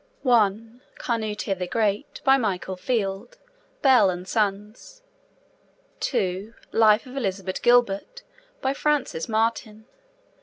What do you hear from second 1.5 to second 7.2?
the Great. By Michael Field. (Bell and Sons.) (2) Life of